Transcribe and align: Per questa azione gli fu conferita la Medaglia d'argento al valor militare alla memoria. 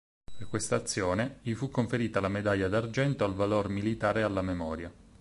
Per 0.35 0.47
questa 0.47 0.77
azione 0.77 1.41
gli 1.43 1.53
fu 1.53 1.69
conferita 1.69 2.19
la 2.19 2.27
Medaglia 2.27 2.67
d'argento 2.67 3.23
al 3.23 3.35
valor 3.35 3.69
militare 3.69 4.23
alla 4.23 4.41
memoria. 4.41 4.91